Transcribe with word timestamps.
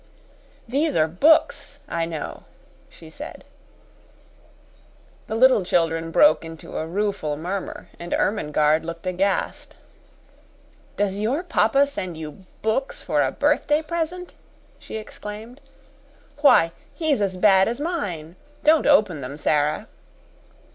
"These 0.67 0.95
are 0.95 1.07
books, 1.07 1.77
I 1.87 2.07
know," 2.07 2.41
she 2.89 3.07
said. 3.07 3.43
The 5.27 5.35
little 5.35 5.63
children 5.63 6.09
broke 6.09 6.43
into 6.43 6.75
a 6.77 6.87
rueful 6.87 7.37
murmur, 7.37 7.87
and 7.99 8.11
Ermengarde 8.11 8.83
looked 8.83 9.05
aghast. 9.05 9.75
"Does 10.97 11.19
your 11.19 11.43
papa 11.43 11.85
send 11.85 12.17
you 12.17 12.45
books 12.63 13.03
for 13.03 13.21
a 13.21 13.31
birthday 13.31 13.83
present?" 13.83 14.33
she 14.79 14.95
exclaimed. 14.97 15.61
"Why, 16.37 16.71
he's 16.95 17.21
as 17.21 17.37
bad 17.37 17.67
as 17.67 17.79
mine. 17.79 18.37
Don't 18.63 18.87
open 18.87 19.21
them, 19.21 19.37
Sara." 19.37 19.87